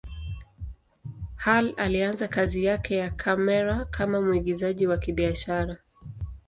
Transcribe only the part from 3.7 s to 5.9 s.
kama mwigizaji wa kibiashara.